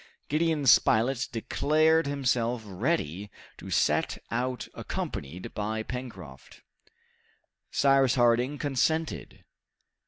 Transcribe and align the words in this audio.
Gideon 0.29 0.65
Spilett 0.65 1.27
declared 1.31 2.07
himself 2.07 2.63
ready 2.65 3.29
to 3.59 3.69
set 3.69 4.17
out 4.31 4.67
accompanied 4.73 5.53
by 5.53 5.83
Pencroft. 5.83 6.63
Cyrus 7.69 8.15
Harding 8.15 8.57
consented. 8.57 9.45